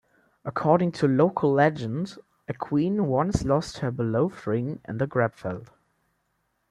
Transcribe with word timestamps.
According 0.43 0.93
to 0.93 1.07
local 1.07 1.53
legend 1.53 2.17
a 2.47 2.55
queen 2.55 3.05
once 3.05 3.45
lost 3.45 3.77
her 3.85 3.91
beloved 3.91 4.47
ring 4.47 4.81
in 4.87 4.97
the 4.97 5.05
Grabfeld. 5.05 5.67